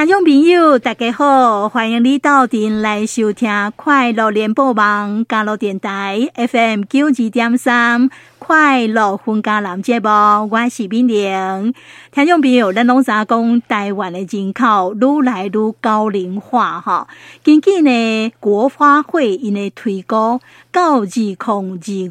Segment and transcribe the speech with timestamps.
[0.00, 8.08] 听众朋友，大家好，欢迎你到店来收听快乐联播网加乐电台 FM 九二点三
[8.38, 10.08] 快乐分家男节目，
[10.50, 11.74] 我是冰玲。
[12.12, 17.06] 听众朋友，咱拢知讲台湾的人口愈来愈高龄化哈，
[17.44, 20.40] 根据呢国发会因为推估
[20.72, 21.58] 到二零二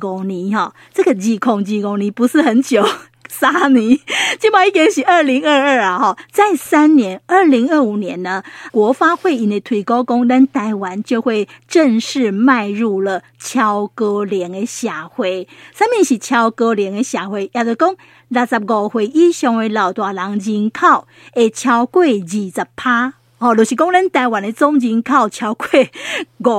[0.08, 1.40] 五年哈，这个二零
[1.84, 2.86] 二五年不是很久。
[3.30, 3.98] 三年，
[4.40, 5.98] 今嘛已经是二零二二啊！
[6.00, 15.48] 哈，在三年，二零二五年呢，国发会因的推高功能，台湾就会正式迈入了超高龄的社会。
[15.74, 17.50] 上面是超高龄的社会？
[17.54, 17.96] 也就讲，
[18.30, 23.14] 六十五岁以上的老大人人口会超过二十趴。
[23.40, 25.68] 哦，就是讲咱台湾的总人口超过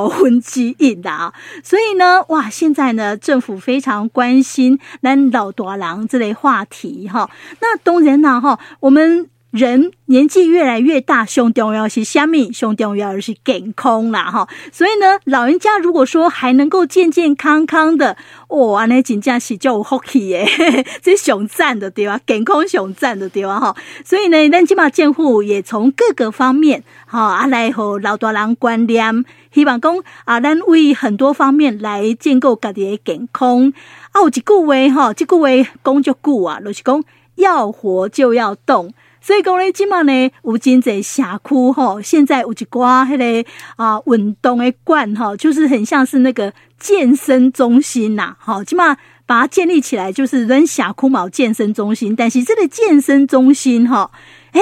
[0.06, 7.30] 五分之一啦，所以呢，哇，现在呢，政府非常关心咱老大人这类话题哈。
[7.60, 9.30] 那当然啦哈，我们。
[9.50, 12.52] 人年纪越来越大，上重要是虾米？
[12.52, 14.48] 上重要的是健康啦，哈。
[14.70, 18.16] 所以呢，老人家如果说还能够健健康康的，
[18.50, 20.48] 哇，那真正是叫有福气耶，
[21.02, 22.20] 这上赞的对吧？
[22.24, 23.58] 健康上赞的对吧？
[23.58, 23.76] 哈。
[24.04, 33.72] 所以呢，咱今嘛政府也从各个方面，哈，啊来和老大人观念，希望讲啊，咱为很多方面来建构家己的健康。
[34.12, 35.48] 啊，有一句话哈，这句话
[35.82, 37.02] 讲足久啊，就是讲
[37.34, 38.94] 要活就要动。
[39.22, 48.96] 所以讲咧，今嘛呢，有真济社区吼，现在有一寡迄个啊运动的馆吼，就是很像是那个健身中心呐，吼，今嘛
[49.26, 54.10] 把它建立起来，就是人社区嘛健身中心，但是这个健身中心吼，
[54.52, 54.60] 诶，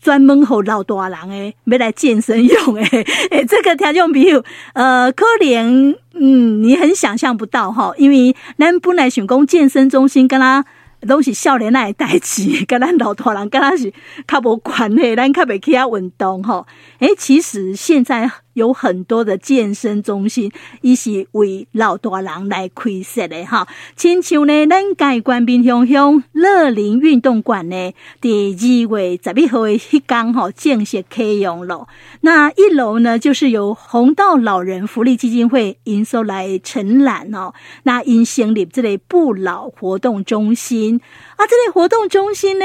[0.00, 2.82] 专门吼老大人诶，没来健身用诶，
[3.30, 10.64] 诶，这个听众朋友，呃，可能嗯，你很想象不到哈，因为咱本来想讲健身中心跟他。
[11.04, 13.92] 拢是少年来代志， 跟咱老大人跟他是
[14.26, 16.66] 较无关系，咱较袂去遐运动吼。
[16.98, 18.30] 诶，其实现在。
[18.54, 23.68] 有很多的健身中心，伊是为老大人来开设的哈。
[23.94, 31.86] 亲像呢，咱家关滨乡乡乐龄运动馆呢，第二月十一号的迄天哈，正式启用了。
[32.22, 37.52] 那一楼呢，就是由弘道老人福利基金会营收来承揽哦。
[37.82, 41.00] 那因成立这类不老活动中心
[41.36, 42.64] 啊，这类活动中心呢。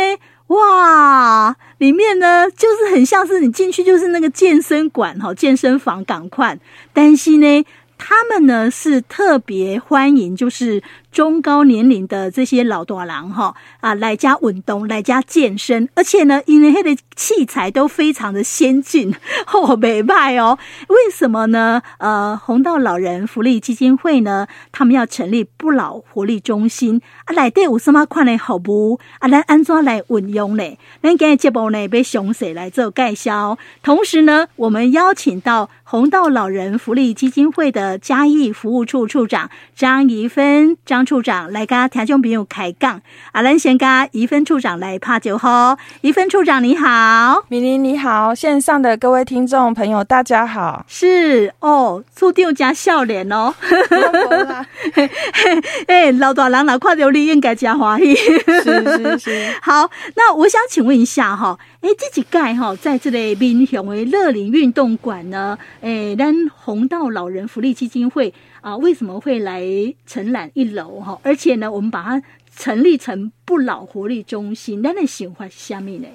[0.50, 6.60] 哇，里面呢，就是很像是你进去就是那个健身馆哈，健身房赶快，
[6.94, 7.66] 但是呢，
[7.98, 10.84] 他们呢是特别欢迎，就是。
[11.12, 19.14] 中高年龄的这些老大人哈啊，来家运动，来家健身，而且呢，因为他的器材都非常的先进，
[19.46, 20.58] 好， 美派哦。
[20.88, 21.82] 为什么呢？
[21.98, 30.78] 呃，红道老人福利基金会呢，他们要成立不老活力中心啊，来对有什么款的服务啊，来安怎来运用呢？
[31.02, 33.58] 咱今日节目呢，被详细来做介绍。
[33.82, 40.99] 同时呢，我们邀请到红道老人福利基金会的嘉义服务处处长张怡芬张。
[41.00, 43.02] 张处长来跟听众朋友开讲，
[43.32, 45.78] 阿兰先跟怡芬处长来拍酒喝。
[46.02, 50.84] 怡芬处长你好，米玲你好，线上的各位听众朋友大家好。
[50.90, 53.56] 是哦，处长加笑脸哦。
[55.88, 58.14] 哎，老大人老看到你应该加欢喜。
[58.14, 59.54] 是是是。
[59.64, 65.58] 好，那我想请问一下哈，哎，这几盖哈，在这里民雄的乐龄运动馆呢？
[65.80, 68.34] 哎，咱红道老人福利基金会。
[68.62, 69.64] 啊，为什么会来
[70.06, 71.20] 承揽一楼哈？
[71.24, 72.24] 而且呢，我们把它
[72.56, 76.08] 成立成不老活力中心，那你喜欢什么呢？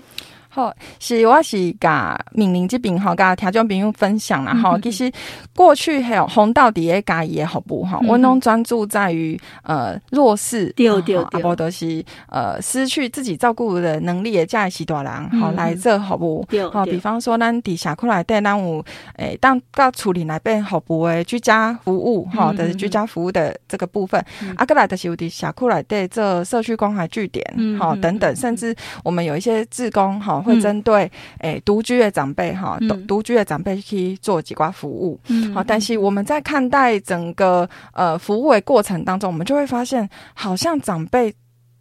[0.55, 4.79] 好，是我是甲敏玲这边哈，甲听众朋友分享啦哈。
[4.81, 5.11] 其实
[5.53, 16.47] 过去还有红到底下家己的服务哈，我拢专注在于呃弱势，对对对，阿都是呃失去自己照顾的能力的这样许多人，好来做服务。
[16.71, 18.85] 好，比方说咱底下过来带咱有
[19.17, 27.45] 诶，当到处理来边服务诶居家服务哈，的居家服务的这个部分，啊，过来的是有底下过来带这社区关怀据点，
[27.77, 28.73] 好等等，甚至
[29.03, 30.44] 我们有一些志工哈。
[30.45, 35.19] 会针对诶独居的长辈哈，独独居的长辈去做几挂服务，
[35.55, 41.35] 好，但是我们在看待整个呃服务的过程当中，我们就会发现，好像长辈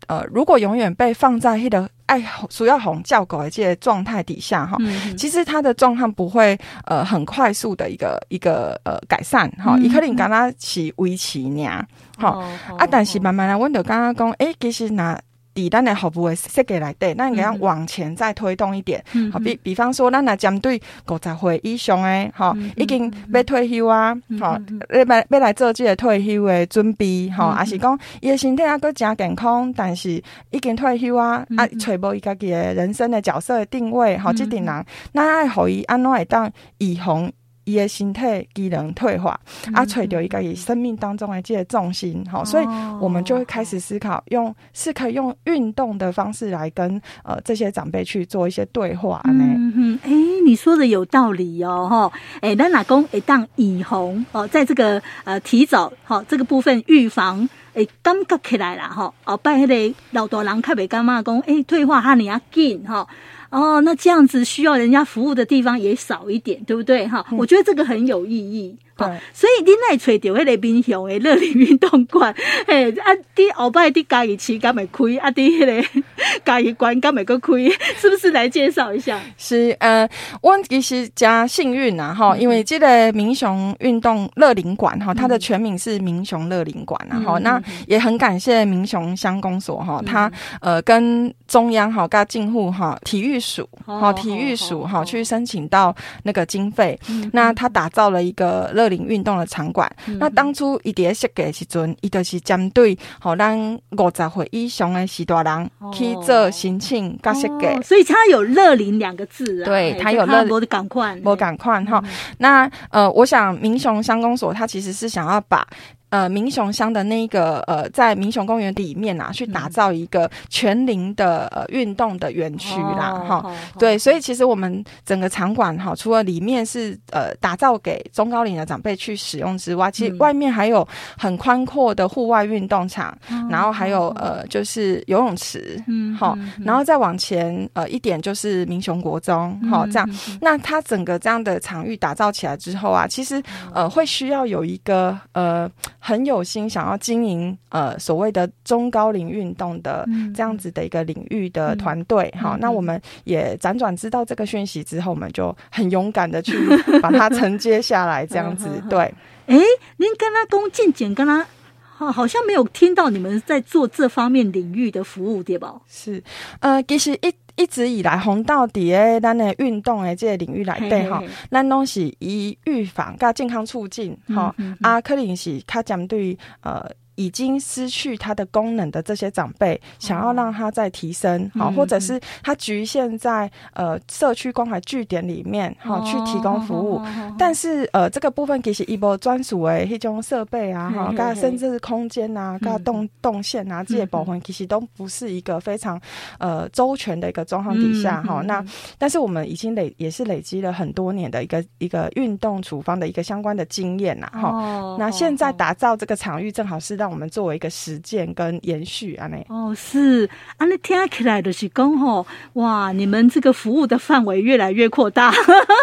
[0.07, 4.77] 呃如果永远被放在那个爱需要哄叫狗的这些状态底下哈，
[5.17, 11.85] 其实他的状况不会呃很快速的一个一个呃改善哈，伊可能刚刚起维持呢，
[12.17, 12.39] 好
[12.77, 15.19] 啊，但是慢慢来，我就刚刚讲，诶，其实那。
[15.53, 30.21] 底单的服务的设计来对，那你给它往前再推动一点，嗯、好比比方说，咱若针对五十岁以上诶，吼、嗯，已经要退休啊，吼、嗯，要来要来做即个退休诶准备，吼、嗯，还是讲伊的身体抑阁诚健康，但是
[30.51, 37.31] 已经退休啊，嗯、啊，揣无伊家己诶人生的角色的定位，好、嗯，这点人，咱爱互伊安怎会当预防。
[37.65, 38.21] 伊的身体
[38.53, 42.65] 机能退化，嗯、啊，找到一个以生命当中的这个重心，好、哦，所以
[42.99, 49.43] 我们就会开始思考，用是可以用运动的方式来跟呃这些长辈去做一些对话呢。
[49.45, 52.11] 嗯哼，哎、欸，你说的有道理哦，哈，
[52.41, 63.07] 哎，咱老公会当以红哦，在这个呃提早好、哦、这个部分预防，哎，感觉起来了哈，哦，拜迄个老大人较袂感觉讲，哎，退化哈你要紧哈。
[63.53, 67.07] 哦，那这样子需要人家服务的地方也少一点，对不对？
[67.07, 68.75] 哈、嗯，我觉得这个很有意义。
[68.95, 72.33] 对，所以你来揣着迄个民雄的乐龄运动馆，
[72.67, 76.01] 嘿，啊，你后摆你家己市敢会开，啊，你迄个
[76.45, 77.53] 嘉义馆敢会阁开，
[77.97, 79.19] 是不是来介绍一下？
[79.35, 80.07] 是，呃，
[80.41, 90.31] 我其实加幸运啊，哈，因为这个民雄运动乐龄馆哈，它的全名是民雄乐龄馆啊，哈、嗯，那也很感谢民雄乡公所哈，它
[90.61, 96.99] 呃跟中央哈跟进户哈体育署哈体育署哈去申请到那个经费，
[97.31, 98.82] 那它打造了一个乐。
[98.83, 103.57] 乐龄运动的场馆，嗯，那当初伊伫设计的时阵，伊就是针对好咱
[103.91, 109.65] 五十岁以上的时大人去做申请甲设计，所以它有乐龄两个字啊。
[109.65, 112.03] 对，它有乐，无赶快，无赶快哈。
[112.39, 115.65] 那呃，我想民雄乡公所，它其实是想要把。
[116.13, 130.87] 呃，民雄乡的那个呃，在民雄公园里面啊，去打造一个全龄的呃运动的园区啦，哈、哦，对，所以其实我们整个场馆哈，除了里面是呃打造给中高龄的长辈去使用之外，其实外面还有
[131.17, 140.07] 很宽阔的户外运动场，嗯、然后还有呃就是游泳池，嗯，好，然后再往前呃一点就是民雄国中，好、嗯，这样，
[140.39, 143.41] 那它整个这样的场域打造起来之后啊，其实
[143.73, 145.67] 呃会需要有一个呃。
[146.05, 150.05] 很有心想要经营呃所谓的中高龄运动的
[150.35, 156.57] 这样子的一个领域的团队，好、那我们也辗转知道这个讯息之后，我们就很勇敢的去
[157.01, 158.99] 把它承接下来，这样子对。
[158.99, 159.63] 哎、欸，
[159.95, 161.47] 您跟他恭敬简跟他
[161.95, 165.79] 好，好像没有听到你们在做这方面领域的服务，对吧？
[165.87, 166.21] 是，
[166.59, 167.33] 呃，其实一。
[167.55, 171.21] 一直以来，红到底诶，咱的运动诶，这个领域来对哈，
[171.51, 176.89] 咱拢是以预防加健康促进哈、嗯嗯嗯，啊，可能是较针对呃。
[177.15, 187.01] 已经失去它的功能的这些长辈，想要让它再提升，好、嗯，或者是它局限在呃社区关怀据点里面，好、哦、去提供服务。
[187.37, 195.99] 但是呃这个部分其实一波专属诶一种设备啊，哈，跟甚至是空间啊，跟动动线啊这些部分，其实都不是一个非常
[196.39, 198.47] 呃周全的一个状况底下哈、嗯。
[198.47, 198.65] 那
[198.97, 204.97] 但是我们已经累也是累积了很多年的一个一个运动处方的一个相关的经验呐，哈、哦。
[204.99, 210.25] 那现在打造这个场域，正好是让我们作为一个实践跟延续啊，那哦是。
[210.55, 215.29] 啊，那听起来的是讲吼，哇，你们这个服务的范围越来越扩大，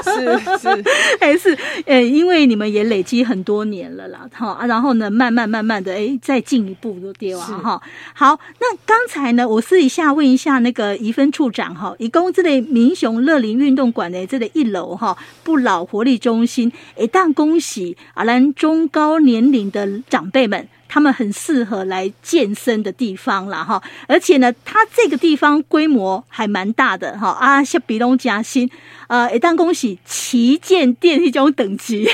[0.02, 0.84] 是是。
[1.20, 1.54] 还 是。
[1.84, 7.82] 诶，因为你们也累积很多年了啦，哈啊，然后呢，慢慢慢慢的诶，再进一步都对啊，哈。
[8.14, 15.14] 好，那刚才呢，我私底下问一下那个怡芬处长哈，一共这类民雄乐龄运动馆的这个一楼哈，
[15.44, 20.66] 不老活力中心，一旦恭喜啊，咱中高年龄的长辈们。
[20.92, 27.28] 他们很适合来健身的地方啦哈，而且呢，它这个地方规模还蛮大的哈。
[27.28, 28.68] 啊，像比龙嘉兴，
[29.06, 32.08] 呃，一旦恭喜旗舰店一种等级，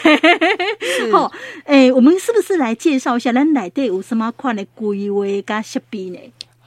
[1.11, 1.33] 好，
[1.65, 6.19] 哎，我们是不是来介绍一下咱内底有什么款的规划跟设备呢？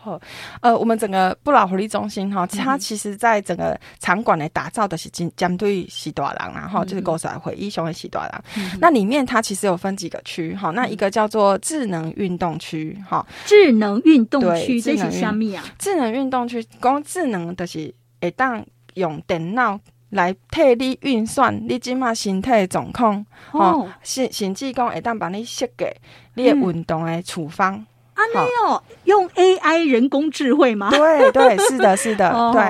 [0.10, 0.22] 好，
[0.62, 8.44] 呃，我们整个不老活力中心哈，它其实在整个场馆的打造的是针针对喜多郎，然后就是狗仔会英雄的喜多郎。
[8.80, 15.64] 那里面它其实有分几个区哈，那一个叫做智能运动区哈，智能运动区这是什么啊？
[15.78, 25.86] 智能运动区，光智能的是会当用电脑来替你运算你今嘛身体的状况，哦，甚甚至讲会当帮你设计
[26.34, 27.76] 你的运动的处方。
[27.76, 27.86] 嗯
[28.20, 30.90] 啊，没有用 AI 人工智慧吗？
[30.92, 32.62] 对对，是的，是的， 对。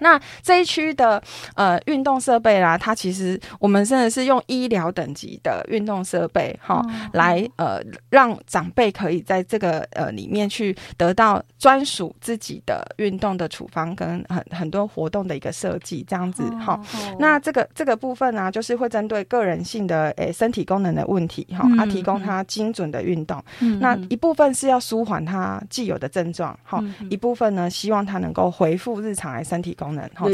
[0.00, 1.22] 那这一区的
[1.54, 7.80] 呃运动设备啦，它其实我们真的是用医疗等级的运动设备哈，来呃
[8.10, 16.80] 让长辈可以在这个呃里面去得到专属自己的运动的处方跟很很多活动的一个设计这样子哈。
[17.18, 23.42] 那这个这个部分呢、啊，就是会针对个人性的诶、欸、身体功能的问题哈，啊提供他精准的运动。
[23.80, 29.89] 那一部分是要舒缓他既有的症状哈，一部分呢希望他能够恢复日常来身体功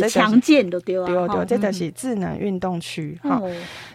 [0.08, 1.06] 强健的对吧？
[1.06, 3.40] 对对，这个是智能运动区哈。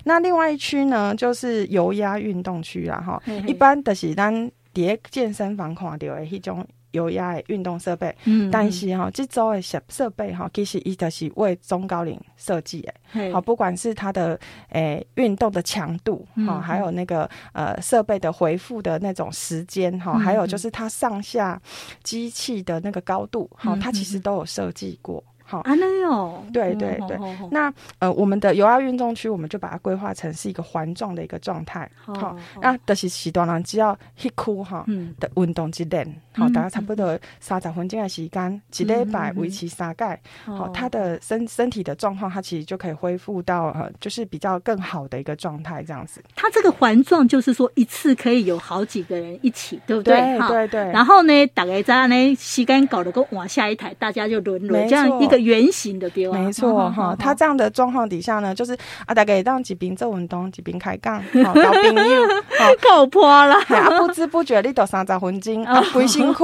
[0.04, 3.22] 那另外一区呢，就是油压运动区啦哈。
[3.48, 13.32] 一般的是咱在健身房看到的迄种油压的运动设备，嗯，但是哈，这组的设设备哈，其实伊都是为中高龄设计的。
[13.32, 14.38] 好，不管是它的
[14.70, 21.62] 诶运动的强度哈，还有那个呃设备的回复的那种时间哈，还有就是它上下
[22.04, 25.24] 机器的那个高度哈，它其实都有设计过。
[25.52, 27.20] 好啊，那有对对对，
[27.52, 31.92] 那呃，我们的油压运动区，我们就把它规划成是一个环状的一个状态。
[32.06, 34.86] 好，那但是时段呢，只要一哭哈
[35.20, 46.24] 的运动之练，好，大概差不多三十分钟的时间，一礼拜维持三盖，好，他的身身体的状况，他其实就可以恢复到呃就是比较更好的一个状态，这样子。
[46.34, 50.16] 它这个环状就是说一次可以有好几个人一起，对不对？
[50.16, 50.92] 对对对。
[50.94, 55.41] 然后呢，大概在呢时间搞得够往下一台，大家就轮流这样一个。
[55.42, 56.38] 圆形的对吧？
[56.38, 62.28] 没错哈，他这样的状况底下呢，就是啊，大概当几边做运动，几边开杠，好交朋友，
[62.60, 63.56] 好靠破了。
[63.56, 66.44] 啊，不知不觉你都三十分钟 啊，规身躯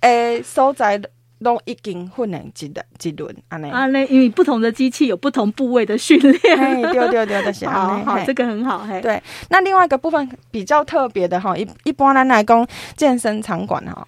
[0.00, 1.00] 诶所在
[1.42, 3.68] 都已经训练一轮几轮安尼。
[3.68, 8.78] 啊，那因为不同的机器有不同部位的训练，对对对，就是 好好，这个很好。
[8.78, 9.20] 嘿对，
[9.50, 14.06] 那另外一个部分比较特别的哈，一一般咱来讲健身场馆哈。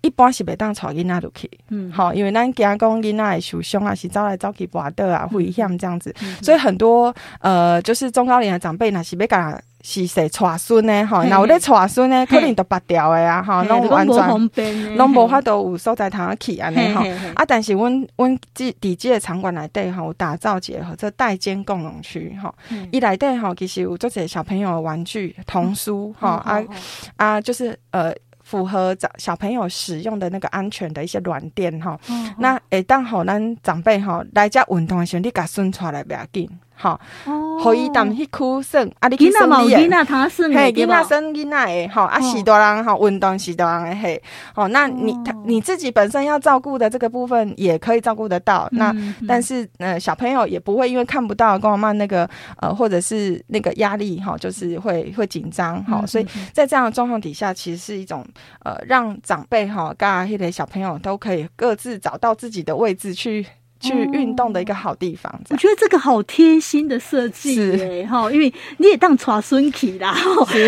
[0.00, 11.04] 一般是袂当带囡仔入去，嗯，好，因为咱惊讲囡仔会受伤啊，是走来走去跋倒啊，危险这样子，嗯、所以很多呃，就是中高龄的长辈，若是要甲是谁带孙呢？
[11.06, 17.02] 吼，那有咧带孙呢，可能都拔掉的啊，吼，拢完全拢无法度有所在通去安尼吼，
[17.34, 22.54] 啊，但是阮阮即伫即个场馆内底吼，有打造结合这代间共融区吼，
[22.92, 26.62] 伊内底吼，其实有做些小朋友的玩具、童书吼，啊
[27.16, 28.14] 啊，就是呃。
[28.48, 32.00] 符合长小朋友使用的那个安全的一些软垫哈，
[32.38, 36.48] 那诶，当好咱长辈哈来遮运动的时候，你甲顺出来不要紧。
[36.80, 37.00] 好，
[37.60, 39.74] 可以当去哭声，啊，你去生你
[40.54, 44.22] 嘿，囡仔生囡仔诶，好，啊，许多人哈，运动许多人诶，嘿，
[44.54, 48.94] 哦，那你他你自己本身要照顾的这个部分也可以照顾得到，那
[49.26, 58.24] 但是呃小朋友也不会因为看不到跟我妈那个呃或者是那个压力哈，就是会会紧张哈，所以在这样的状况底下，其实是一种
[58.64, 63.44] 呃让长辈哈，跟那些小朋友都可以各自找到自己的位置去。
[63.80, 70.14] 去运动的一个好地方，我觉得这个好贴心的设计哈，因为你也当带孙去啦，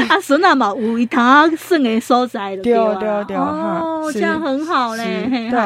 [0.09, 5.61] 啊孙啊嘛有一趟顺的所在的，对对对，哦，这样很好嘞，对，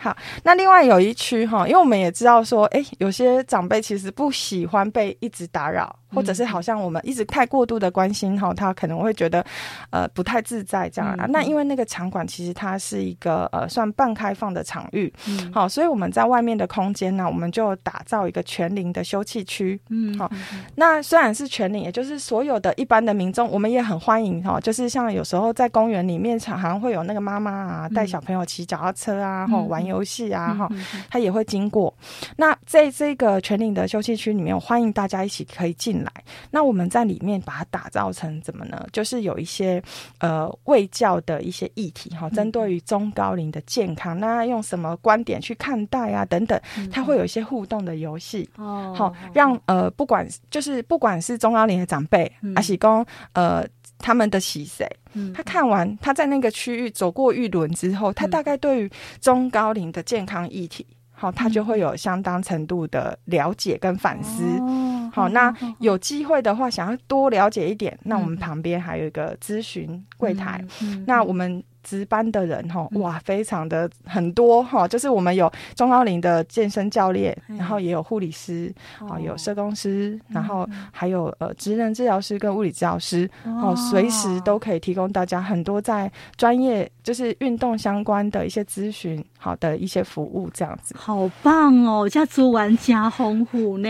[0.00, 0.16] 好。
[0.42, 5.94] 那另外有一区哈，因为我们也知道说，哎，有些长辈其实不喜欢被一直打扰。
[6.12, 9.46] 或者是好像我们一直太过度的关心哈，他可能会觉得
[9.90, 11.24] 呃不太自在这样啊。
[11.28, 20.28] 那因为那个场馆其实它是一个呃算半开放的场域，嗯好，所以我们在外面的空间呢，我们就打造一个全龄的休憩区，嗯，好。
[20.74, 24.58] 那虽然是全龄，也就是所有的一般的民众，我们也很欢迎哈。
[24.58, 30.70] 就是像有时候在公园里面，常常会有那个妈妈啊带小朋友骑脚踏车啊，或玩游戏啊，哈，
[31.10, 31.92] 他也会经过。
[32.36, 36.10] 那在这个全龄的休息区里面，我欢迎大家一起可以进来，
[36.50, 38.86] 那我们在里面把它打造成怎么呢？
[38.92, 39.82] 就是有一些
[40.18, 46.24] 呃卫教的一些议题哈，针对于中高龄的健康，那用什么观点去看待啊？
[46.24, 46.58] 等等，
[46.92, 53.66] 它会有一些互动的游戏哦，好让呃不管就是不管是中高龄的长辈，阿喜公呃
[54.00, 54.84] 他们的喜谁，
[55.32, 58.90] 他看完他在那个区域走过一轮之后，他大概对于
[59.20, 60.86] 中高龄的健康议题。
[61.12, 64.42] 好，他就会有相当程度的了解跟反思。
[64.60, 70.64] 哦、好，那有机会的话，想要多了解一点，嗯、那我们旁边还有一个咨询柜台。
[71.06, 71.62] 那我们。
[71.90, 90.94] 值班的人哈，哇，非常的很多哈，就是我们有中高龄的健身教练，然后也有护理师，啊，有社工师，然后还有呃职能治疗师跟物理治疗师，哦，随时都可以提供大家很多在专业就是运动相关的一些咨询，好的一些服务这样子。
[90.96, 93.88] 好棒哦，这资源加丰富呢，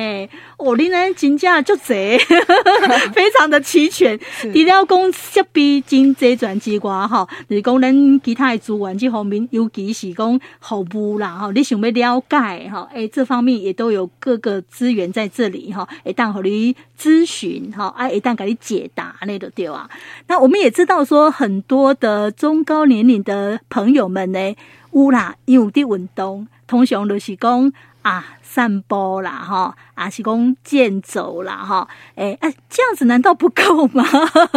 [0.57, 2.16] 哦，你呢真正就这，
[3.12, 4.19] 非常的齐全。
[4.40, 7.89] 除了讲设备经济转机关哈，你讲呢？
[7.90, 19.90] 跟其他的资源这方面，尤其是讲服务啦，哈，你想要了解哈，哎，这方面也都有各个资源在这里哈，一旦和你咨询哈，哎，一旦给你解答那个对啊。
[20.28, 24.54] 那我们也知道说，很多的中高年龄的朋友们呢，
[24.92, 27.73] 有啦，有的运动，通常都是讲。
[28.02, 34.02] 啊，散步啦，哈，啊是讲健走啦，哈，哎哎，这样子难道不够吗？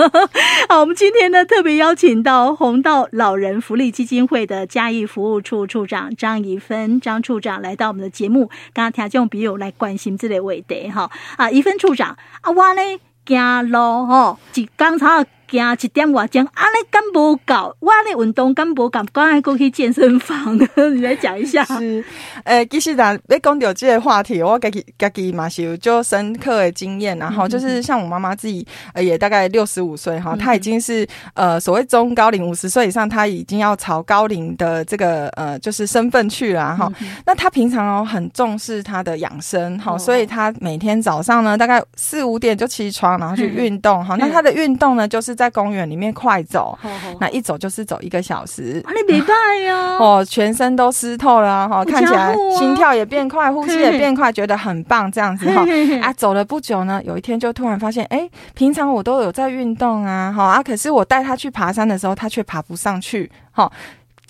[0.69, 12.81] 好，我们今天呢特别邀请到弘道老人福利基金会的嘉义服务处处长张怡芬张处长来到我们的节目，刚刚听众朋友来关心这类问题哈，啊，怡芬处长，啊，我呢
[13.25, 13.35] 走
[13.69, 15.25] 路吼，就刚才。
[15.49, 17.75] 行一点外钟，安尼敢无够？
[17.79, 18.89] 我咧运动敢无够？
[18.89, 20.57] 赶快过去健身房，
[20.95, 21.63] 你来讲一下。
[21.79, 22.03] 是，
[22.43, 36.91] 诶、欸，其实咱你讲到这个话题，我家己家己嘛是有就深刻的经验，然后就是像我妈妈自己，呃，也大概六十五岁哈，她已经是呃所谓中高龄，五十岁以上，她已经要朝高龄的这个呃就是身份去了哈。
[37.25, 44.15] 那她平常哦很重视她的养生哈，所以她每天早上呢大概四五点就起床，然后去运动哈。
[44.19, 46.77] 那她的运动呢就是在在公园里面快走，
[47.19, 48.81] 那一走就是走一个小时。
[48.95, 49.33] 你别带
[49.65, 49.97] 呀！
[49.99, 55.11] 哦，全身都湿透了哈，看起来心跳也变快，呼吸也变快，觉得很棒。
[55.11, 55.65] 这样子哈，
[56.01, 63.69] 啊，走了不久呢，有一天就突然发现，哎，平常我都有在运动啊，哈啊，可是我带他去爬山的时候，他却爬不上去，哈。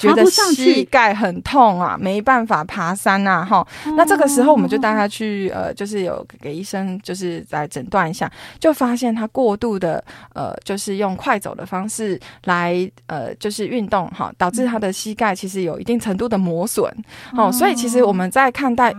[0.03, 3.65] 觉得膝盖很痛啊，没办法爬山啊，哈。
[3.95, 16.91] 那这个时候我们就带他去，呃，就是有给医生，就是来诊断一下，就发现他过度的，呃，就是用快走的方式来，呃，就是运动，哈，导致他的膝盖其实有一定程度的磨损，
[17.37, 17.51] 哦。
[17.51, 18.93] 所以其实我们在看待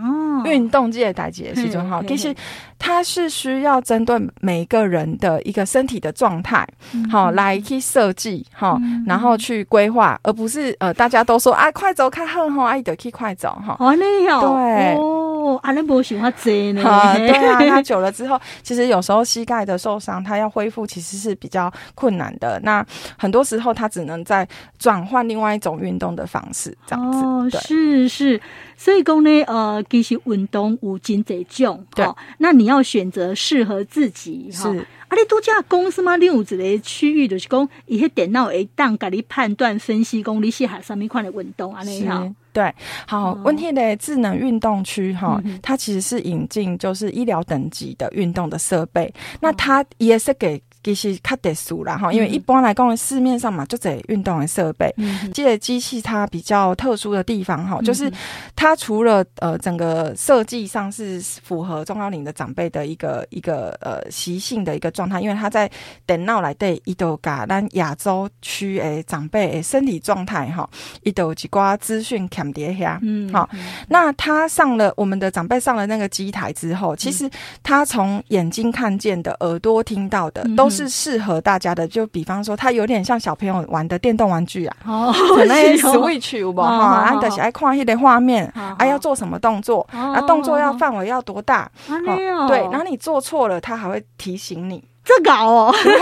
[0.45, 2.33] 运动这些代志的时候，哈，其实
[2.77, 6.67] 它是需要针对每一个人的一个身体的状态，
[7.11, 8.77] 好来去设计，哈，
[9.07, 10.75] 然后去规划，而不是。
[10.79, 13.75] 呃，大家都说啊，快走，看很好，阿姨得去快走哈。
[13.79, 15.24] 哦，那样对哦，
[15.63, 16.81] 阿兰伯喜欢这呢。
[17.15, 22.59] 对啊，他久了之后，其实有时候膝盖的受伤，他要恢复其实是比较困难的。
[22.63, 22.85] 那
[23.17, 24.47] 很多时候他只能在
[24.77, 27.19] 转换另外一种运动的方式，这样子。
[27.19, 28.41] 哦，是是，
[28.75, 34.67] 所以讲呢，呃，其实运动有真侪种，对、哦，那你要选择适合自己，是。
[34.67, 34.75] 哦
[35.07, 36.15] 啊，你度假公司吗？
[36.15, 41.83] 你有一个区域就是讲，伊些电脑会当给你判断分析，讲你适合什么款的运动啊？
[41.83, 42.73] 你好，对，
[43.05, 50.59] 好，问题的智能运动区哈，它其实是引进就是医疗等级的运动的设备，那它也是给。
[50.93, 58.11] 其实较特殊啦哈，因为一般来讲，市面上嘛就这运动的设备，嗯，这个机器它比较特殊的地方哈，就是
[58.55, 65.67] 它除了呃整个设计上是符合中高龄的长辈的一个一个呃习性的一个状态，因为它在
[66.05, 70.69] 电脑来对伊都甲咱亚洲区诶长辈诶身体状态哈，
[71.01, 73.49] 伊都有一寡资讯看叠下，嗯，好，
[73.87, 77.27] 那他上了我们的长辈上了那个机台之后，其实
[77.63, 80.74] 他从眼睛看见的、耳朵听到的都是。
[80.75, 85.13] 是适合大家的，就比方说，它有点像小朋友玩的电动玩具啊，哦，
[85.47, 94.83] 那 Switch 有吧哈，啊，就是爱看那个画面，啊，要做什么动作，啊，动作要范围要多大，哦，对，然后你做错了，它还会提醒你。
[95.05, 95.93] 这个哦， 对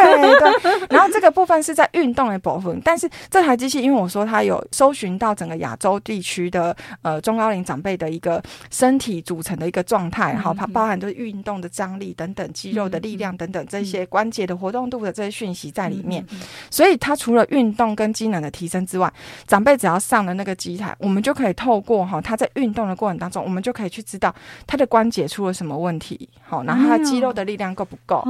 [0.61, 16.25] 对，然后这个部分是在运动的部分，但是这台机器，因为我说它有搜寻到整个亚洲地区的呃中高龄长辈的一个身体组成的一个状态，好，它包含就是运动的张力等等、肌肉的力量等等这些关节的活动度的这些讯息在里面，
[16.71, 19.11] 所以它除了运动跟机能的提升之外，
[19.45, 24.33] 长辈只要上了那个机台，我们就可以透过哈他在运动的过程当中，我们就可以去知道
[24.65, 28.23] 他的关节出了什么问题，好，然后他肌肉的力量够不够，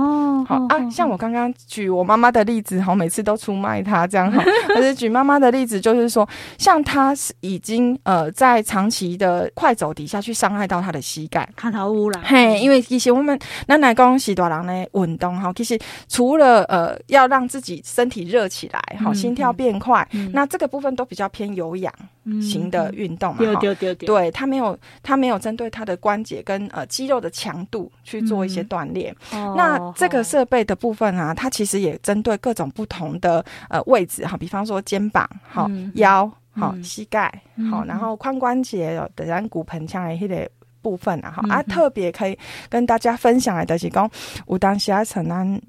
[0.70, 4.44] 哦，啊，像我刚刚举我妈妈的例子好，每次都出卖她这样哈。
[4.68, 12.22] 可是举妈妈的例子，就是说，像她是已经呃在长期的快走底下去伤害到她的膝盖，看头污染。
[12.24, 21.94] 嘿，因为其实我们奶奶讲是大人的运动哈，其实除了呃要让自己身体热起来，好心跳变快，那这个部分都比较偏有氧
[22.42, 23.38] 型的运动嘛。
[23.38, 29.16] 对对对对，对，他没有他没有针对他的关节跟呃肌肉的强度去做一些锻炼。
[29.32, 37.28] 嗯、那这个设备的部分啊，它其实也针对各种不同的呃位置哈，比方说肩膀、好、嗯、腰、好、嗯、膝盖、
[37.70, 40.50] 好、嗯，然后髋关节的然骨盆腔的一些
[40.82, 42.38] 部分啊，哈、嗯、啊，特别可以
[42.70, 44.10] 跟大家分享的就是讲，
[44.48, 45.62] 有当时啊，承担。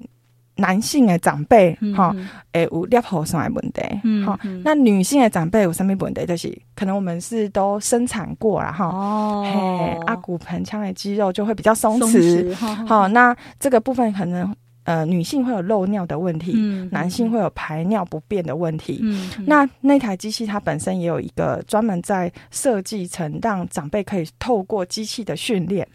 [0.57, 2.15] 男性的长辈哈，
[2.53, 3.81] 诶，有裂喉上的问题，
[4.25, 6.25] 好、嗯，那女性的长辈有什么问题？
[6.25, 12.55] 就是可能我们是都生产过了哈，哦，嘿，啊，骨盆腔的肌肉就会比较松弛，
[12.87, 25.87] 好，那这个部分可能呃，女性会有漏尿的问题，嗯，男性会有排尿不便的问题，嗯，那那台机器它本身也有一个专门在设计成让长辈可以透过机器的训练，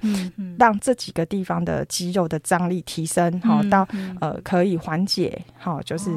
[0.59, 3.89] 让这几个地方的肌肉的张力提升，好、嗯、到
[4.21, 6.11] 呃可以缓解，好就是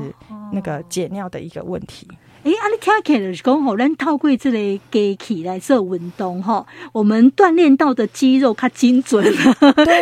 [0.51, 2.07] 那个解尿的一个问题。
[2.43, 4.57] 哎，阿你听起来就是讲吼，咱透过这个
[4.91, 9.23] 机器来做运动吼，我们锻炼到的肌肉较精准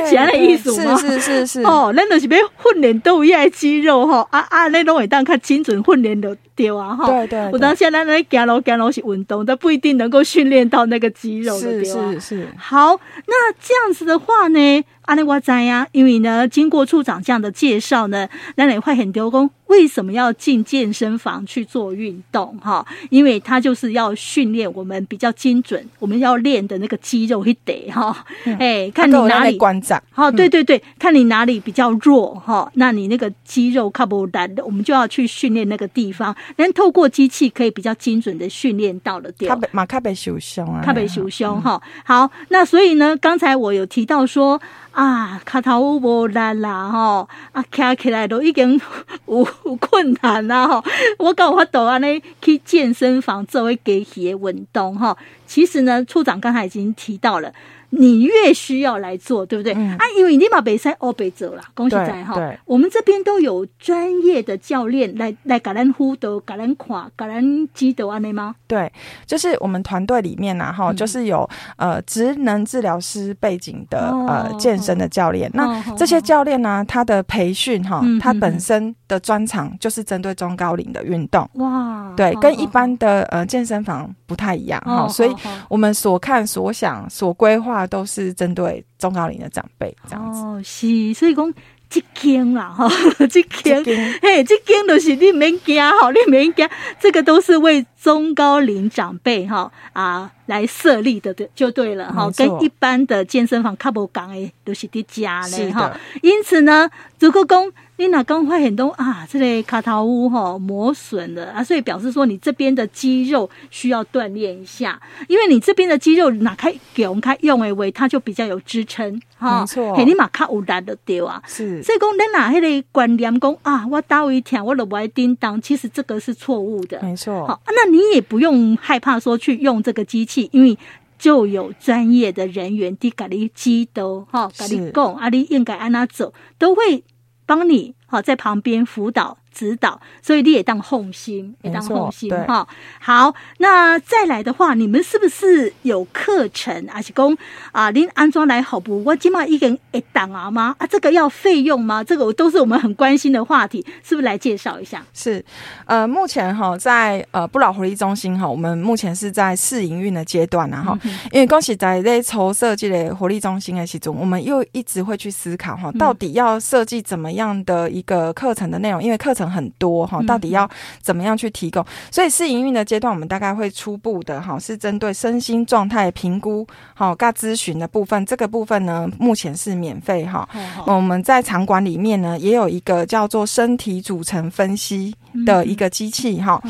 [0.10, 0.98] 是安尼意思吗？
[0.98, 1.62] 是是是是。
[1.62, 6.36] 哦，咱就是要训练到伊个肌肉吼，啊啊，那拢会当较精准训练的。
[6.56, 12.48] 对啊，哈，对对，对，我当现在那走路走路是运动，但不一定能够训练到那个肌肉的，是是是。
[12.58, 22.58] 好，那这样子的话呢，阿内我知呀，因为呢，经过处长这样的介绍呢，那你会很丢工，为什么要进健身房去做运动？
[22.62, 28.26] 哈，因为他就是要训练我们比较精准，我们要练的那个肌肉一得哈，
[28.60, 36.36] 哎、嗯，看你哪里关节，好，对对对，看你哪里比较弱哈，那你那个肌肉靠不难的，我们就要去训练那个地方。
[36.58, 41.82] 能透过机器可以比较精准的训练到了掉，马卡贝修胸啊，卡贝修胸哈。
[42.04, 48.80] 好，那所以呢，刚才我有提到说啊，卡头无力啦哈，啊，卡起来都已经
[49.28, 50.84] 有有困难啦哈。
[51.20, 55.16] 我搞法度安尼去健身房做为机器的运动哈。
[55.46, 57.52] 其实呢，处长刚才已经提到了。
[57.94, 59.74] 你越需要来做，对不对？
[59.74, 62.42] 嗯、啊，因为你嘛北塞欧北走了，恭喜在哈。
[62.66, 68.56] 我们这边都有专业的教练来来给咱辅导，给咱看，给咱指导安内吗？
[68.66, 68.90] 对，
[69.26, 75.50] 就是我们团队里面呐，哈，就是有呃职能治疗师背景的、哦、呃健身的教练。
[75.50, 81.48] 哦、那这些教练呢，他的培训哈，他本身的专长就是针对中高龄的运动。
[81.56, 85.36] 哇，对，跟一般的呃健身房不太一样哈，所以
[85.68, 87.81] 我们所看、所想、所规划。
[87.88, 90.42] 都是针对中高龄的长辈这样子。
[90.42, 91.54] 哦，是，所以讲
[91.90, 92.90] 这间啦哈，
[93.30, 93.84] 这间
[94.22, 96.68] 嘿，这间都是你免惊哈，你免惊，
[97.00, 107.72] 这个都是为中高龄长辈哈啊来设立的，对就对了哈，跟一般的健身房差不多诶，都是在家嘞哈，因此呢，如果讲。
[107.98, 130.78] 你那刚会很多啊，这类卡塔乌哈磨损了啊，所以表示说你这边的肌肉需要锻炼一下，因为你这边的肌肉哪开给我们开用诶为它就比较有支撑哈，没错，嘿，你嘛卡有力的对啊，是，所以讲你哪迄个观念讲啊，我打一天我都不爱叮当，其实这个是错误的，没错，好，那你也不用害怕说去用这个机器，因为
[131.18, 137.04] 就有专业的人员滴咖喱机都哈咖喱讲啊，你应该按哪走都会。
[137.44, 142.68] 帮你好在旁边辅导指导，所以你也当放心，也当放心哈。
[143.00, 146.88] 好，那再来的话，你们是不是有课程？
[146.88, 147.38] 还是讲
[147.72, 149.04] 啊，您安装来好不？
[149.04, 150.74] 我起码一个人一档啊吗？
[150.80, 152.02] 啊，这个要费用吗？
[152.04, 155.06] 这个都是我们很关心的话题，是不是来介绍一下？
[155.14, 155.44] 是，
[155.86, 169.41] 呃，目前哈在呃不老活力中心哈，我们目前是在试营运的阶段然后，嗯、因为恭喜在在筹设计的活力中心的其中，我们又一直会去思考哈，到底要设计怎么样的一个课程的内容，因为课程。
[169.50, 170.70] 很多哈，到底要
[171.02, 171.86] 怎么样去提供？
[172.12, 178.26] 所以试营运的阶段，我们大概会初步的哈，是针对身心状态评估好，噶咨询的部分。
[178.26, 180.48] 这个部分呢，目前是免费哈。
[180.86, 186.62] 我们在场馆里面呢，也有一个叫做身体组成分析的一个机器哈。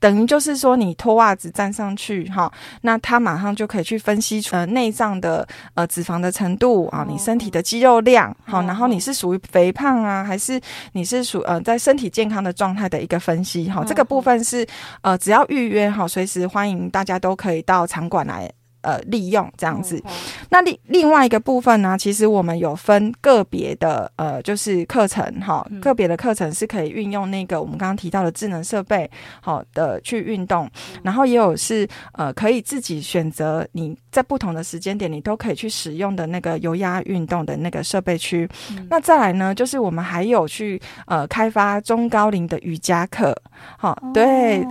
[0.00, 10.58] 等于就是说，你脱袜子站上去哈，那它马上就可以去分析出呃内脏的呃脂肪的程度啊，你身体的肌肉量好，然后你是属于肥胖啊，还是
[10.92, 13.84] 你是属呃在身体健康的状态的一个分析哈。
[13.86, 14.66] 这个部分是
[15.02, 18.50] 呃只要预约哈，随时欢迎大家都可以到场馆来。
[18.82, 20.02] 呃，利用这样子。
[20.48, 30.68] 那另另外一个部分呢，其实我们有分个别的呃，就是课程哈，个别的课程是可以运用那个我们刚刚提到的智能设备好的去运动，
[31.02, 38.48] 然后也有是呃可以自己选择你在不同的时间点你都可以去使用的那个油压运动的那个设备区。
[38.70, 38.86] 嗯。
[38.88, 43.36] 那再来呢，就是我们还有去呃开发中高龄的瑜伽课，
[43.76, 44.66] 好，对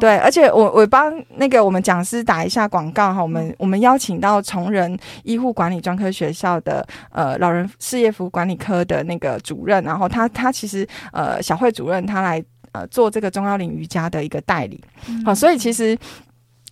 [0.00, 3.51] 对，而且我我帮那个我们讲师打一下广告哈，我们。
[3.58, 14.82] 我们邀请到崇仁医护管理专科学校的呃老人事业服务管理科的那个主任，然后他他其实呃小慧主任他来呃做这个中高龄瑜伽的一个代理，
[15.24, 15.96] 好、嗯，所以其实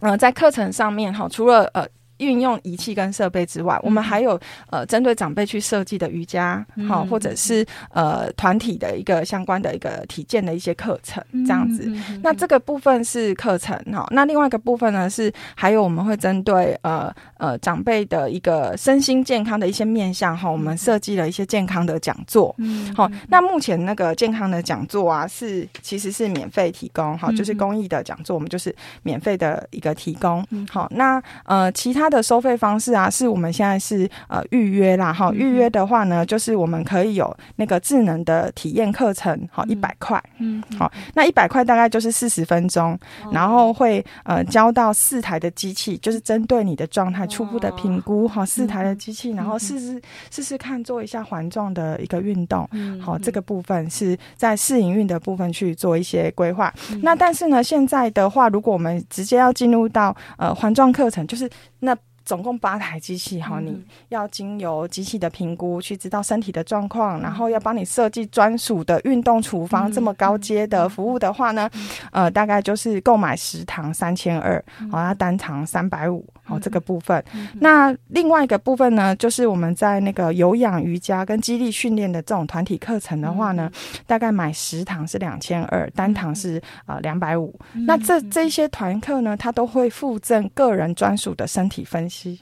[0.01, 1.87] 呃在课程上面哈，除了呃
[2.21, 4.39] 运用仪器跟设备之外，嗯、我们还有
[4.71, 11.85] 呃针对长辈去设计的瑜伽，好、嗯，或者是呃团体的一个相关的一个体健的一些课程，这样子。
[11.87, 22.55] 嗯、那这个部分是课程哈，那另外一个部分呢是还有我们会针对呃呃长辈的一个身心健康的一些面向哈，我们设计了一些健康的讲座。
[22.59, 30.47] 嗯，好，那目前那个健康的讲座啊是其实是免费提供哈，就是公益的讲座，我们就是免费的一个提供。
[30.69, 40.21] 好，那呃其他的收费方式啊，是我们现在是呃预约啦哈，预约的话呢，就是我们可以有那个智能的体验课程，好一百块。
[40.39, 42.99] 嗯，好，那一百块大概就是四十分钟，
[43.31, 52.69] 然后会呃教到四台的机器，就是针对你的状态初步的评估哈，四台的机器，然后试试试试看做一下环状的一个运动。
[53.01, 56.73] 好，这个部分是在试营运的部分去做一些规划。
[57.03, 61.49] 那但是呢，现在的话，如果我们直接要进入到呃环状课程，就是
[61.81, 61.97] 那。
[62.25, 69.91] 总共八台机器哈，你要经由机器的评估去知道身体的状况，然后要帮你设计专属的运动处方。
[69.91, 71.69] 这么高阶的服务的话呢，
[72.13, 77.25] 呃，大概就是购买食堂三千二，好，要单堂三百五，好，这个部分。
[77.61, 83.71] 那另外一个部分呢，就是我们在那个有氧瑜伽跟肌力训练的这种团体课程的话呢，
[84.05, 87.55] 大概买十堂是两千二，单堂是呃两百五。
[87.87, 92.41] 那这这些团课呢，它都会附赠个人专属的身体分析。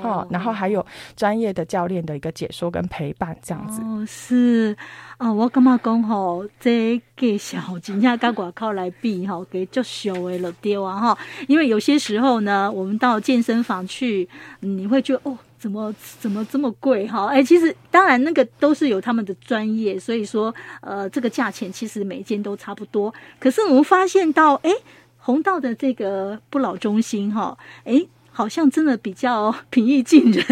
[0.00, 0.84] 哦，然后还有
[1.16, 3.80] 专业的教练的一个解说跟陪伴，这样子。
[3.82, 4.76] 哦，是
[5.16, 11.18] 啊，我干嘛讲吼，这个小真正跟外靠来比吼，给足小的了丢啊哈。
[11.48, 14.28] 因为有些时候呢，我们到健身房去，
[14.60, 17.26] 你会觉得哦，怎么怎么这么贵哈？
[17.26, 23.12] 哎，其实当然那个都是有他们的专业，所以说呃，这个价钱其实每间都差不多。
[23.38, 24.70] 可是我们发现到，哎，
[25.18, 28.06] 弘道的这个不老中心哈，哎。
[28.30, 30.44] 好像真的比较平易近人，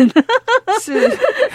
[0.82, 1.08] 是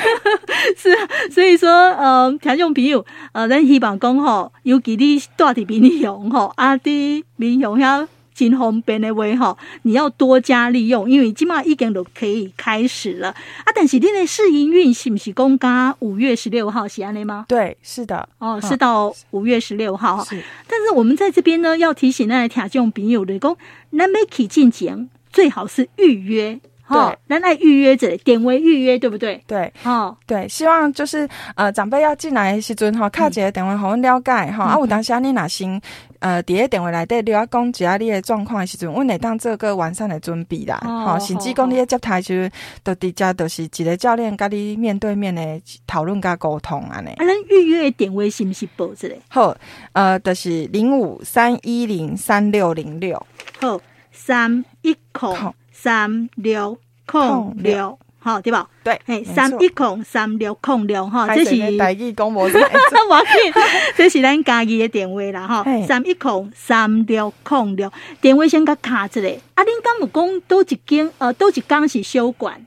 [0.78, 0.98] 是，
[1.30, 13.72] 所以说，呃，听众朋友，呃，咱希望讲吼，尤其你住伫民雄吼，啊，伫民雄遐真方便的话吼，你要多加利用，因为起码已经都可以开始了啊。
[13.76, 17.46] 但是你的试营运是不是公告五月十六号是安尼吗？
[17.48, 20.24] 对，是的，哦，是到五月十六号。
[20.24, 23.56] 是，但是我们在这边呢，要提醒那听众朋友的讲，
[23.98, 25.10] 咱要去进前。
[25.32, 26.60] 最好是预约，
[26.92, 29.42] 对，那来预约者点为预约，对不对？
[29.48, 35.82] 对，哦，对，希望就是呃长辈要进来的时阵哈，卡一个电话好了解哈，啊，有当时你若先
[36.20, 42.36] 呃第一电话来对你要讲一下你的状况的时阵，我会当做个完善的准备啦，好，甚至讲你的接待就
[42.84, 45.42] 都直接都是一个教练跟你面对面的
[45.88, 47.10] 讨论跟沟通安尼。
[47.10, 49.16] 啊，咱预约的电话是不是报这里？
[49.30, 49.56] 好，
[49.94, 53.26] 呃，就是零五三一零三六零六，
[53.60, 53.80] 好。
[54.14, 55.34] 三一空
[55.84, 58.68] 三六空六，好对吧？
[58.84, 62.48] 对，哎，三一空三六空六，哈，这是台语讲无？
[63.98, 67.92] 这是咱家己的电话啦，哈，三一空三六空六，
[68.22, 69.20] 电话先甲卡一下。
[69.56, 72.64] 啊，恁敢有讲多一间，呃，多一间是休馆？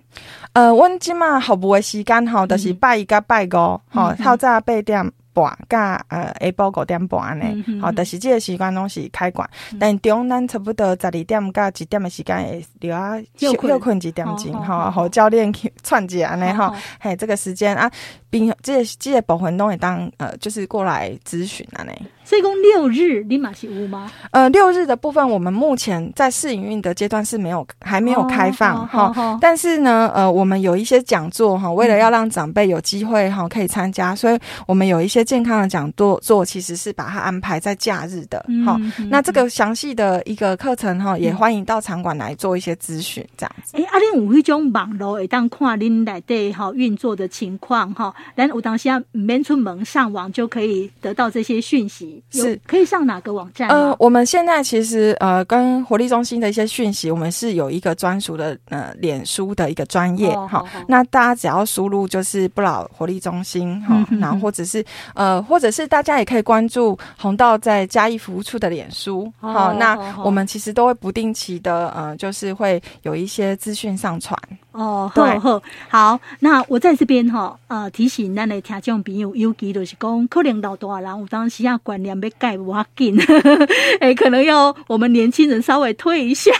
[0.52, 5.12] 呃，阮即马服务的时间吼，就是拜一甲拜五，吼，透早八点。
[5.34, 7.44] 半甲呃下晡五点半呢，
[7.82, 13.74] 好，但是这个时间拢是开馆，嗯、但中咱差不多十二点到一点的时间会留啊休困。
[14.04, 17.90] 一点钟，哈，好教练去串接安尼吼，嘿，这个时间啊，
[18.34, 21.92] 并这个这个部分都会当呃，就是过来咨询安尼。
[22.24, 24.10] 所以讲六日你嘛是有吗？
[24.30, 35.24] 呃，六日的部分我们目前在试营运的阶段是没有还没有开放哈，但是呢，呃，我们有一些讲座哈，为了要让长辈有机会哈可以参加，所以我们有一些。
[35.24, 43.76] 健康的讲座做其实是把它安排在假日的，哈、那这个详细的一个课程哈，也欢迎到场馆来做一些咨询，这样子。
[43.76, 53.68] 哎、欸，阿玲有一种网络会当看恁内底哈运作的情况哈，咱有当时啊唔免出门上网就可以得到这些讯息，是可以上哪个网站？
[53.68, 64.84] 呃，我们现在其实呃跟活力中心的一些讯息，我们是有一个专属的呃脸书的一个专业哈，哦、那大家只要输入就是不老活力中心哈，然后或者是。
[65.14, 74.36] 呃，或者是大家也可以关注红道在嘉义服务处的脸书，好，那我们其实都会不定期的，呃，就是会有一些资讯上传。
[74.74, 83.16] 哦，好好好，那我在这边哈，呃，提醒咱的听众朋友，尤其就是讲，可能老大人有当时啊观念要改不要紧，
[84.00, 86.50] 哎，可能要我们年轻人稍微推一下。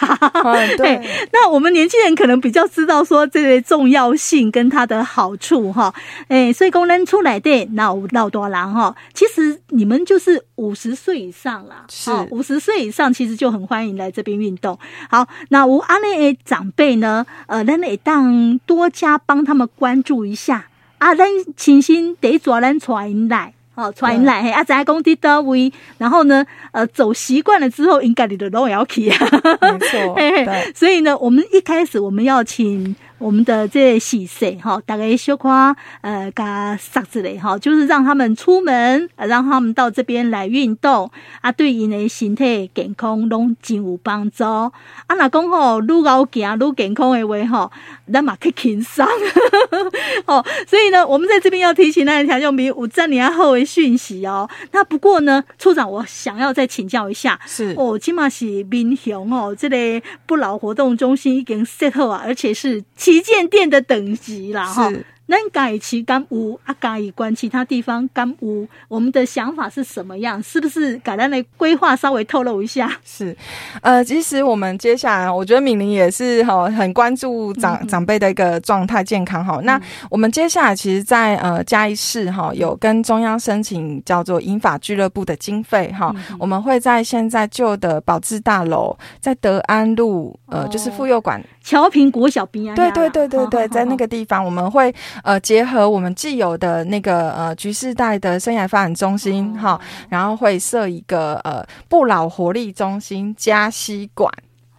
[0.44, 5.92] 嗯、 对，那我们年轻人可能比较知道说这个重要性跟它的好处哈。
[6.28, 14.78] 哎，所以讲咱出来的那老大人哈，其实你们就是五十岁以上啦，是五十岁以上其实就很欢迎来这边运动。
[15.10, 17.98] 好，那我阿内长辈呢，呃，咱内。
[18.04, 20.68] 当多加帮他们关注一下。
[20.98, 29.10] 啊，咱亲身得抓咱传来，哦，传来嘿，啊，在工地到位，然后呢，呃，走习惯了之后，应该你的都要去。
[29.10, 29.18] 啊，
[29.60, 32.94] 没错， 对，所以呢，我们一开始我们要请。
[33.18, 44.44] 我们的这些细细哈，大概小夸呃，加啥子嘞哈，就是让他们出门，让他们到这边来运动啊，对因的身体健康拢真有帮助。
[44.44, 44.72] 啊，
[45.16, 47.72] 那讲吼，愈老行愈健康的话吼，
[48.12, 49.06] 咱嘛去轻松。
[50.26, 54.48] 哦，所以呢，我们在这边要提醒那条就没有这里要后为讯息哦。
[54.72, 64.90] 那不过呢，处长，我想要再请教一下，是哦，起码是民雄哦，这类不老活动中心已经 set 好啊，而且是旗舰店的等级啦，哈。
[65.26, 70.42] 那改旗干屋啊，改以关其他地方干屋，我们的想法是什么样？
[70.42, 72.90] 是不是改单的规划稍微透露一下？
[73.04, 73.34] 是，
[73.80, 79.58] 呃，其实我们接下来，我觉得敏玲也是哈，很关注长、嗯、长辈的一个状态健康哈。
[79.64, 91.42] 那我们接下来，其实在呃嘉义市哈，有跟中央申请叫做英法俱乐部的经费哈，嗯、我们会在现在旧的保智大楼，在德安路呃，就是妇幼馆。
[91.64, 104.30] 桥平国小边啊，对对对对对，在那个地方，我们会呃结合我们既有的那个呃局世代的生涯发展中心哈，然后会设一个呃不老活力中心加西馆。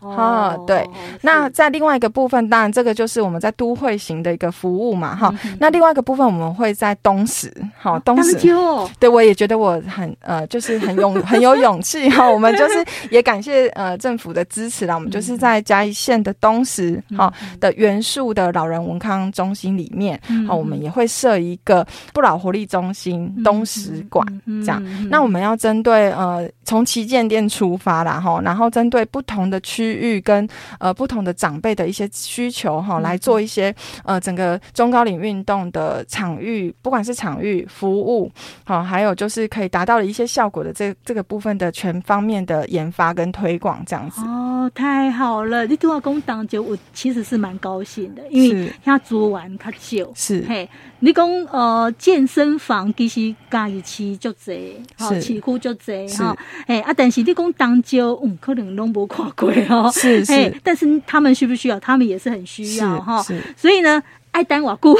[0.05, 0.89] 哦，对，哦、
[1.21, 5.57] 那在另外一个部分，当然这个就是我们在都会型的一个服务嘛，哈、嗯。
[5.59, 12.29] 那另外一个部分，我们会在东石，好，东石，哦、对，我也觉得我很呃，就是很勇，很有勇气哈。
[12.29, 24.25] 我们就是也感谢呃政府的支持啦，我们就是在嘉义县的东石，哈的元素的老人文康中心里面，好、嗯，我们也会设一个不老活力中心东石馆，
[24.65, 24.83] 这样。
[24.85, 29.94] 嗯、那我们要针对呃从旗舰店出发啦，哈，然后针对不同的区。
[29.95, 30.47] 域跟
[30.79, 38.31] 呃不同的长辈的一些需求哈，来做一些呃整个中高龄运动的场域，不管是场域服务
[38.63, 44.21] 好，还有就是可以达到了一些效果的这这个部分的全方面的研发跟推广这样子。
[44.21, 45.65] 哦，太好了！
[45.65, 50.69] 你对我讲当就我其实是蛮高兴的，因为他做完他就是嘿。
[50.99, 59.51] 你讲呃健身房其实嘉义市就这，好市区就这哈，哎啊，但是你讲当就嗯可能拢无看过
[59.83, 59.91] 哦。
[59.91, 61.79] 是是，但是他们需不需要？
[61.79, 63.23] 他们也是很需要哈。
[63.57, 64.01] 所以呢。
[64.35, 64.93] 爱丹瓦固，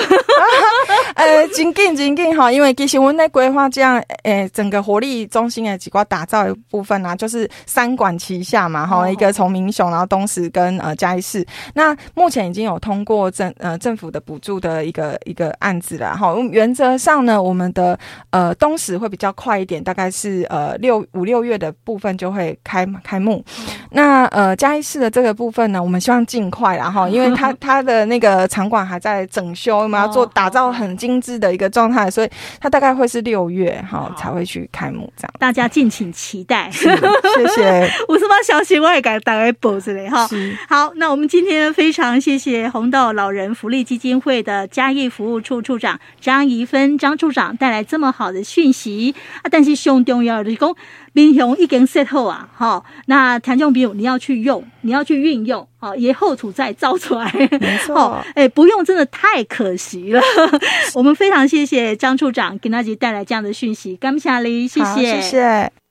[1.16, 23.44] 呃，真紧真紧哈，因为其实我们在规划这样，诶，整个活力中心的几个打造的部分呢、啊，就是三管齐下嘛，哈，一个从民雄，然后东石跟呃嘉义市，那目前已经有通过政呃政府的补助的一个一个案子了，哈，原则上呢，我们的呃东石会比较快一点，大概是呃六五六月的部分就会开开幕，
[23.92, 29.25] 那呃嘉义市的这个部分呢，我们希望尽快，然后因为它 它的那个场馆还在。
[29.28, 36.70] 整修，我们要做打造很精致的一个状态，所以它大概会是六月哈才会去开幕，这样大家敬请期待。
[36.72, 40.28] 谢谢， 五十八消息我也给大家报之类哈。
[40.68, 49.46] 好，那我们今天非常谢谢红豆老人福利基金会的嘉义服务处处长张怡芬张处长带来这么好的讯息啊！
[49.50, 50.76] 但是最重要的是讲。
[51.16, 60.22] 民雄已经 set 好啊，好，那听众朋友你要去用，你要去运用，好，也后土再造出来，没错，哎、欸，不用真的太可惜了。
[60.94, 65.85] 我们非常谢谢张处长给大家带来这样的讯息，感谢你，谢谢，谢谢。